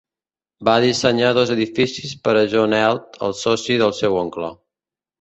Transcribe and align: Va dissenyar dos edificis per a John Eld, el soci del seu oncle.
Va 0.69 0.73
dissenyar 0.83 1.33
dos 1.39 1.53
edificis 1.57 2.15
per 2.25 2.35
a 2.41 2.43
John 2.57 2.77
Eld, 2.81 3.23
el 3.31 3.39
soci 3.45 3.81
del 3.87 3.99
seu 4.03 4.23
oncle. 4.27 4.55